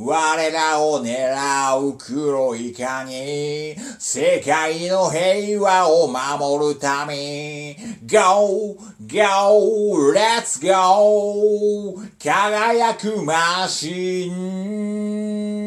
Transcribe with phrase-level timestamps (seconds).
[0.00, 0.14] 我
[0.52, 7.76] らを狙う黒い影世界の平和を守るため
[8.06, 8.76] Go!
[9.04, 10.14] Go!
[10.14, 12.00] Let's go!
[12.16, 15.58] 輝くマシン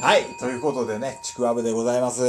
[0.00, 0.24] はい。
[0.40, 2.22] ということでね、ちくわぶでございます。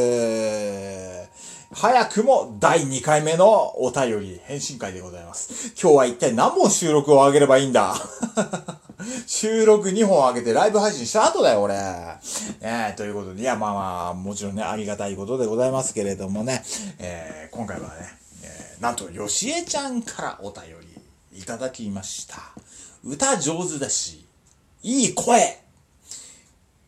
[1.73, 5.73] 早くも第2回目のお便り返信会でございます。
[5.81, 7.95] 今日は一体何本収録を上げればいいんだ？
[9.27, 11.75] 収録2本上げてライブ配信した後だよ、俺。
[11.75, 12.19] ね
[12.61, 16.63] えということで、いや、まあまあ、もちろんね、ありがたいことでございますけれどもね、
[16.99, 17.93] えー今回はね、
[18.43, 20.63] えーなんと、よしえちゃんからお便
[21.33, 22.37] りいただきました。
[23.03, 24.25] 歌上手だし、
[24.81, 25.59] いい声。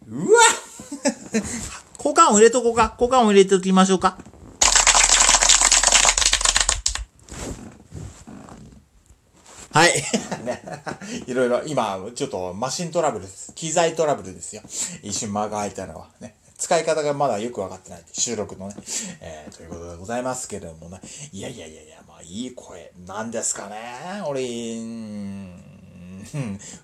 [0.09, 0.39] うわ
[1.97, 2.95] 交換音入れとこうか。
[2.99, 4.17] 交換音入れておきましょうか。
[9.78, 9.94] はい。
[10.44, 10.64] ね、
[11.28, 13.53] いろいろ、今、ちょっとマシントラブルです。
[13.53, 14.64] 機材トラブルですよ。
[15.03, 16.36] 一瞬間が空いたのはね。
[16.58, 18.03] 使い方がまだよくわかってない。
[18.11, 18.75] 収録のね。
[19.22, 21.00] えー、ということでございますけれどもね。
[21.31, 22.92] いやいやいやいや、まあいい声。
[23.05, 24.23] なんですかね。
[24.25, 24.42] 俺、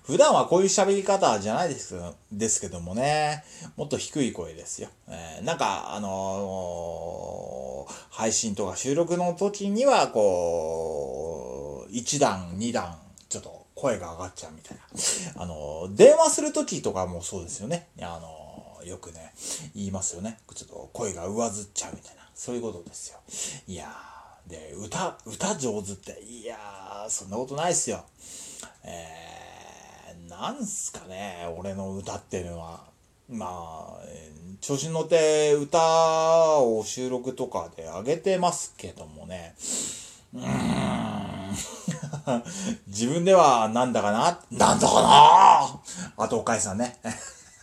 [0.04, 3.42] 普段はこういう喋り方じゃないですけどですけどもね。
[3.74, 4.88] もっと低い声ですよ。
[5.08, 11.53] えーなんか、あのー配信とか収録の時には、こう、
[11.94, 15.42] 1段、2段、ちょっと声が上がっちゃうみたいな。
[15.42, 17.88] あの電話する時とかもそうですよね。
[18.00, 19.32] あのよくね、
[19.74, 20.38] 言いますよね。
[20.54, 22.28] ちょっと声が上ずっちゃうみたいな。
[22.34, 23.18] そういうことですよ。
[23.66, 28.04] いやー、で、歌、歌上手って、いやー、そんなことないっすよ。
[28.82, 32.92] えー、なんすかね、俺の歌っていうのは。
[33.28, 33.98] まあ、
[34.60, 39.54] 調子に乗って歌を収録とかで上げてますけどもね。
[40.34, 41.23] うーん。
[42.86, 44.38] 自分ではなんだかな？
[44.50, 45.80] なんだかな？
[46.24, 46.98] あと、おかえさんね。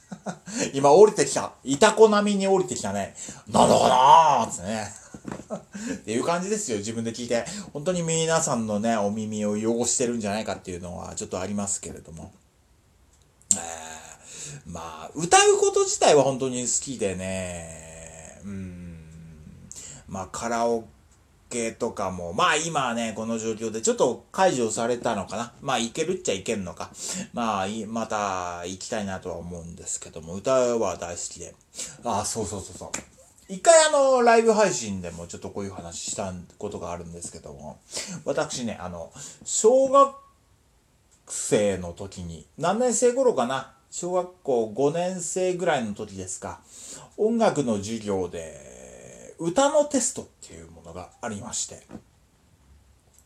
[0.74, 1.54] 今降りてきた。
[1.64, 3.16] いたこ並みに降りてきたね。
[3.48, 4.46] なんだかな？
[4.46, 4.94] ーってね。
[5.94, 6.78] っていう感じですよ。
[6.78, 7.46] 自分で聞いて。
[7.74, 12.32] 本当に皆さんのね、お耳を汚してるんじゃないかっていうのはちょっとありますけれども。
[13.54, 13.92] えー
[14.66, 18.40] まあ、歌うこと自体は本当に好きでね。
[18.44, 18.98] うん。
[20.08, 20.88] まあ、カラオケ
[21.78, 25.54] とかも、まあ今はね、この状況でちょっと解除されたのかな。
[25.62, 26.92] まあいけるっちゃいけるのか。
[27.34, 31.54] まあ、また行きたいなとは思うんですけども、歌は大好きで。
[32.04, 32.90] あ、そうそうそうそう。
[33.50, 37.80] 一回あの、ライブ配信でもちょっとこういう話したことがあるんですけども、
[38.24, 39.12] 私ね、あの、
[39.44, 40.16] 小学
[41.28, 43.74] 生の時に、何年生頃かな？
[43.90, 46.62] 小学校5年生ぐらいの時ですか。
[47.18, 51.82] 音楽の授業で、歌のテストっていうのがありまして、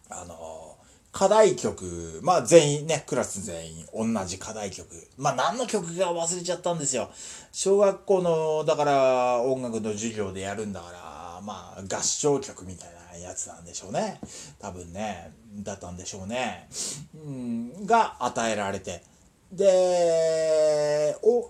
[0.10, 0.78] あの、
[1.12, 4.88] 課題曲、まあ全員ね、クラス全員同じ課題曲。
[5.18, 7.10] まあ何の曲か忘れちゃったんですよ。
[7.52, 14.20] 小学校の、だから音楽の授業でやるんだから、まあ合唱曲みたいなやつなんでしょうね。
[14.60, 16.68] 多分ね、だったんでしょうね。
[17.16, 19.04] うん、が与えられて。
[19.52, 21.50] で、お、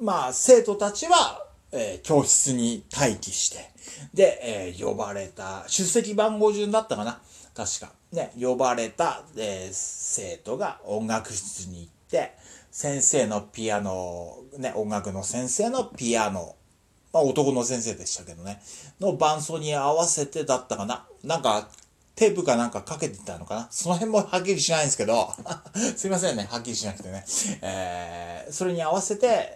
[0.00, 1.45] まあ生徒たちは、
[1.76, 3.70] えー教室に待機して、
[4.14, 7.20] で、えー呼ばれた、出席番号順だったかな？
[7.54, 7.92] 確か。
[8.12, 12.32] ね、呼ばれた、えー生徒が音楽室に行って、
[12.70, 16.56] 先生のピアノ、ね、音楽の先生のピアノ、
[17.12, 18.60] まあ男の先生でしたけどね、
[19.00, 21.06] の伴奏に合わせてだったかな？
[21.24, 21.68] なんか、
[22.14, 23.68] テープかなんかかけてたのかな？
[23.70, 25.30] その辺もはっきりしないんですけど、
[25.96, 27.24] すいませんね、はっきりしなくてね。
[27.62, 29.52] えーそれに合わせて、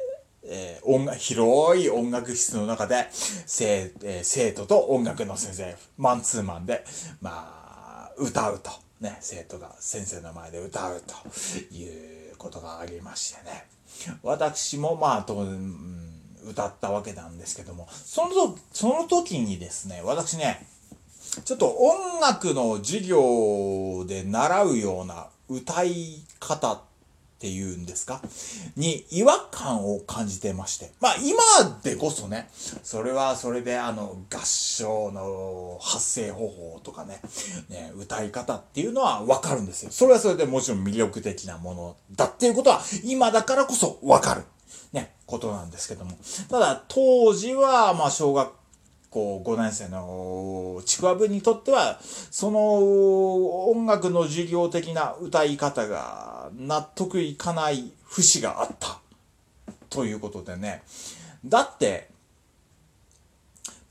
[0.50, 6.84] えー音楽、広い音楽室の中で、生、えー生徒と音楽の先生、マンツーマンで、
[7.22, 8.70] まあ、歌うと。
[9.00, 13.66] ね、生徒が先生の前で歌うということがありましてね。
[14.22, 20.66] 私もまあ、と、うん歌ったわけなんですけども、そのと、その時にですね、私ね、
[21.44, 26.80] ちょっと音楽の授業で習うような歌い方っ
[27.40, 28.20] っていうんですか？
[28.76, 30.92] に違和感を感じてまして。
[31.00, 31.38] まあ今
[31.82, 32.50] でこそね、
[32.82, 37.22] それはそれであの合唱の発声方法とかね、
[37.70, 39.90] ね、歌い方っていうのはわかるんですよ。
[39.90, 44.42] それはそれでもちろん魅力的なものだっていうことは今だからこそわかる。
[44.92, 46.18] ね、ことなんですけども。
[46.50, 48.52] ただ当時はまあ小学
[49.10, 59.00] 校5年生のちくわぶにとっては、その音楽の授業的な歌い方が納得いかない節があった。
[59.90, 60.82] ということでね。
[61.44, 62.08] だって、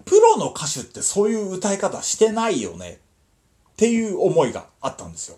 [0.05, 2.99] プロの歌手ってそういう歌い方してないよね。
[3.73, 5.37] っていう思いがあったんですよ。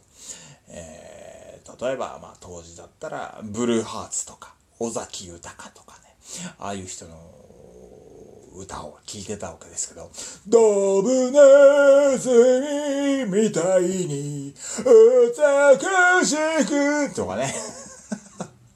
[0.69, 6.15] えー、例えば、まあ当時だったら、ブルーハーツとか、尾崎豊とかね、
[6.59, 7.15] ああいう人の
[8.55, 10.09] 歌を聴いてたわけですけど、
[10.47, 17.53] ドブネズミみたいに美しくとかね。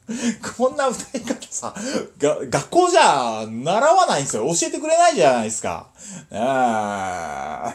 [0.56, 1.74] こんな歌い方さ、
[2.18, 4.46] 学校じゃ習わないんですよ。
[4.46, 5.88] 教えてくれないじゃないですか。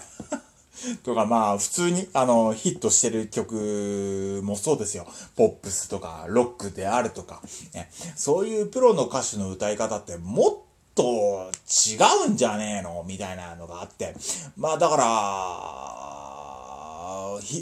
[1.03, 5.06] とかまあ普通にあのヒットしてる曲もそうですよ。
[5.36, 7.42] ポップスとかロックであるとか、
[7.74, 7.92] ね。
[8.15, 10.56] そういうプロの歌手の歌い方ってもっ
[11.01, 11.51] と
[11.88, 13.03] 違うんじゃねえの？
[13.07, 14.13] みたいなのがあって。
[14.57, 15.03] まあだから、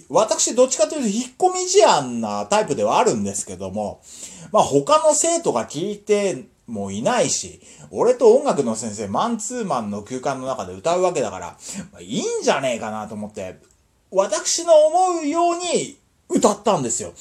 [0.10, 4.02] 私どっちかというと引っ込み思案なタイプではあるんですけども、
[4.52, 11.58] まあ他の生徒が聞いてもいないし、俺と音楽の先生、マンツーマンの空間の中で歌うわけだから、
[11.92, 13.60] まあ、いいんじゃねえかなと思って、
[14.12, 15.98] 私の思うように
[16.30, 17.14] 歌ったんですよ。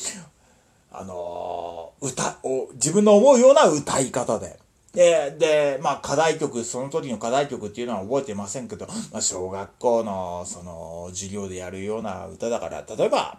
[0.90, 4.58] あのー歌を、自分の思うような歌い方で。
[4.98, 13.38] で、で、まあ課題曲、その時の課題曲っていうのは覚えてませんけど、まあ小学校のその授業でやるような歌だから、例えば、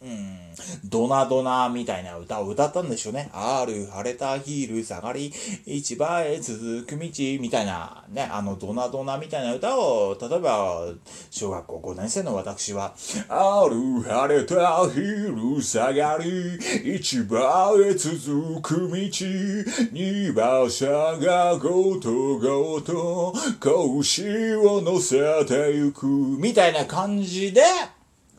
[0.00, 0.38] うん、
[0.84, 3.30] ドナドナみたいな歌を歌ったんでしょうね。
[3.32, 5.32] ある晴れた昼下がり、
[5.66, 7.08] 市場へ続く道
[7.40, 10.86] みたいな、ね、あのドナドナみたいな歌を、例えば、
[11.30, 12.94] 小学校5年生の私は、
[13.28, 16.60] ある晴れた昼下がり、
[17.02, 18.96] 市場へ続く道、
[19.92, 20.86] 二馬車
[21.20, 27.62] がごとごと、腰を乗せてゆく、みたいな感じで、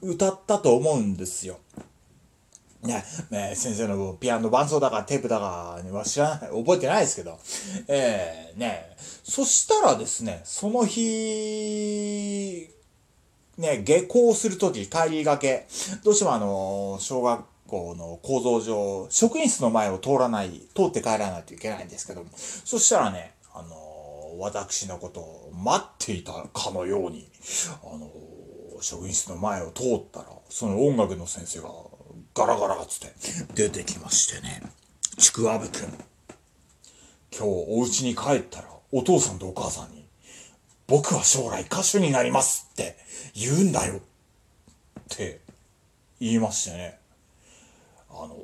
[0.01, 1.59] 歌ったと思うんですよ。
[2.83, 7.37] ね、ね先生のピアノ伴奏だかテープだかには知らない、覚えてないですけど。
[7.87, 12.69] えー、ね、そしたらですね、その日、
[13.57, 15.67] ね、下校するとき、帰りがけ、
[16.03, 27.29] どうしてもあの、小学校の構造上、職員室の前を通らない、通って帰らないといけないんですけども、そしたらね、あの、私のことを待っていたかのように、
[27.83, 28.09] あの、
[28.81, 31.69] 職員室の前を通ったら、その音楽の先生が
[32.33, 33.13] ガラガラっつって
[33.53, 34.61] 出てきましてね、
[35.17, 35.79] ちくわぶくん、
[37.31, 40.05] 今日お家に帰ったらお父さんとお母さんに、
[40.87, 42.97] 僕は将来歌手になりますって
[43.35, 43.99] 言うんだよっ
[45.09, 45.41] て
[46.19, 46.99] 言いましてね。
[48.09, 48.35] あの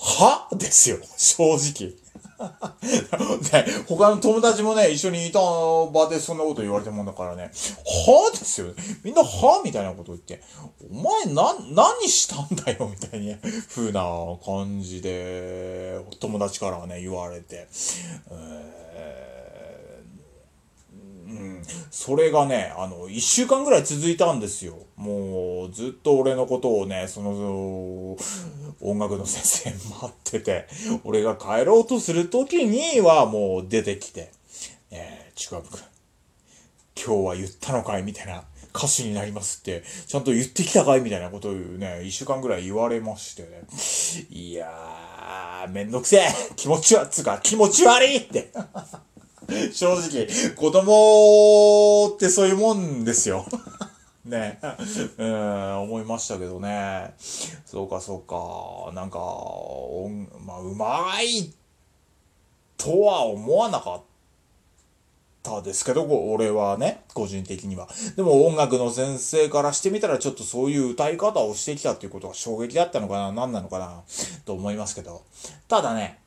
[0.00, 0.48] は？
[0.52, 1.92] ですよ、 正直。
[2.38, 7.50] ね、他の友達もね、一緒にいた場でそんなこと言われてもんだからね、
[8.06, 8.30] は？
[8.30, 8.68] ですよ。
[8.68, 8.74] ね。
[9.02, 9.60] みんなは？
[9.64, 10.40] みたいなこと言って、
[10.88, 12.88] お前な、何したんだよ？
[12.88, 13.36] みたいな
[13.68, 14.04] 風な
[14.46, 17.66] 感じで、友達からはね、言われて、
[18.30, 19.37] えー、
[21.90, 24.78] それがね、あの、一週間ぐらい続いたんですよ。
[24.96, 28.16] もう、ずっと俺のことをね、その、
[28.80, 30.66] 音楽の先生待ってて、
[31.04, 34.30] 俺が帰ろうとする時にはもう出てきて、
[34.90, 35.78] えー、ちくわぶくん、
[36.96, 38.44] 今日は言ったのかいみたいな、
[38.74, 43.62] 歌手になりますって、ちゃんと言ってきたかいみたいなことをね、一週間ぐらい言われましてね。
[44.30, 48.52] いやー、めんどくせえ気持ちは、つか、気持ち悪いって。
[49.72, 53.46] 正直、子供ってそういうもんですよ。
[54.24, 54.60] ね
[55.16, 57.14] うん、思いましたけどね。
[57.64, 58.92] そうか、そうか。
[58.92, 61.50] なんか、音まあ、うまい
[62.76, 64.02] とは思わなかっ
[65.42, 67.88] たですけど、俺はね、個人的には。
[68.16, 74.02] でも音楽の先生からしてみたらちょっとそういう歌い方をしてきたっていうことが衝撃だったのかな、何なのかな、
[74.44, 75.22] と思いますけど。
[75.68, 76.18] ただね、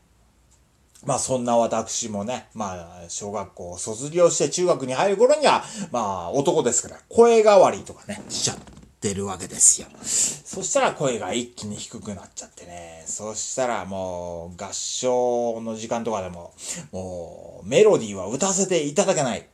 [1.05, 8.57] まあそんな私もね、まあ小学校を卒業して中学に入る頃には、まあ男ですから声変わりとかね、しちゃっ
[8.99, 9.87] てるわけですよ。
[10.03, 16.53] そしたら声が一気に低くなっちゃってね、そしたらもう合唱の時間とかでも、
[16.91, 19.47] もうメロディーは歌わせていただけない。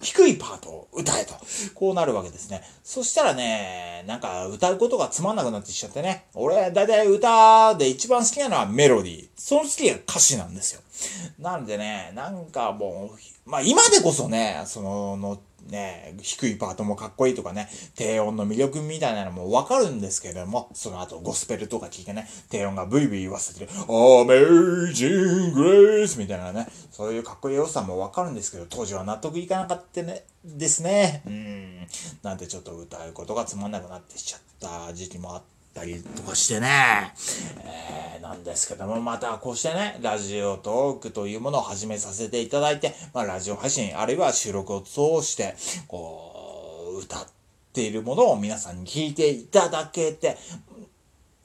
[0.00, 1.34] 低いパートを歌えと。
[1.74, 2.62] こうなるわけですね。
[2.84, 6.26] そしたらね、なんか歌うことがつまんなくなってきちゃってね。
[6.34, 9.28] 俺、だいたい歌で一番好きなのはメロディー。
[9.36, 10.80] その次が歌詞なんですよ。
[11.38, 31.22] なんでね、なんかもう、まあ今でこそね、その、のね、低いパートもかっこいいとかね、低音の魅力みたいなのもわかるんですけども、その後ゴスペルとか聞いてね、低音がブイブイ言わせてる、Amazing Grace みたいなね、そういうかっこいい良さもわかるんですけど、当時は納得いかなかったね、ですね。
[31.26, 31.86] うん。
[32.22, 37.12] なんてちょっと歌うことがつまんなくなってしちゃった時期もあってたりとかしてね。
[37.64, 45.54] えー、なんですけども、またこうしてね、ラジオトークというものを始めさせていただいて、まあラジオ配信、あるいは収録を通して、
[45.86, 47.26] こう、歌っ
[47.72, 50.36] ているものを皆さんに聞いていただけて、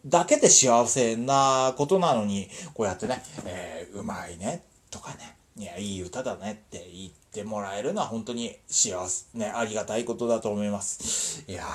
[0.06, 11.44] だけで幸せなことなのに、こうやってね、えー、うまいね、とかね、いや、いい歌だねって言ってもらえるのは本当に幸せ、ね、ありがたいことだと思います。
[11.48, 11.68] いやー、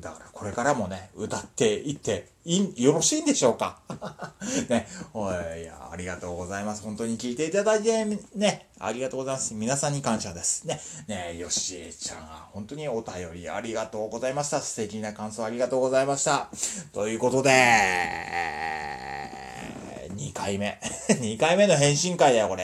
[0.00, 3.80] だからこれからもね、歌っていって、い、よろしいんでしょうか？
[4.68, 6.82] ね、おい、いや、ありがとうございます。
[6.82, 9.54] 本当に聞いていただいて、ね、ありがとうございます。
[9.54, 10.64] 皆さんに感謝です。
[10.66, 12.18] ね、ね、よしえちゃん
[12.52, 14.60] 本当にお便りありがとうございました。
[14.60, 16.48] 素敵な感想ありがとうございました。
[16.92, 17.50] ということで、
[20.46, 20.78] 回目。
[21.10, 22.62] 2回目の返信会だよ、これ。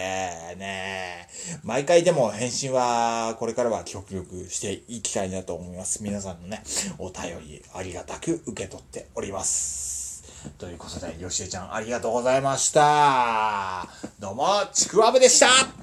[0.56, 1.28] ね
[1.64, 6.02] 毎回でも返信は、これからは極力していきたいなと思います。
[6.02, 6.62] 皆さんのね、
[6.98, 10.22] お便りありがたく受け取っております。
[10.58, 13.88] ということで、よしえちゃんありがとうございました。
[14.20, 15.81] どうも、ちくわぶでした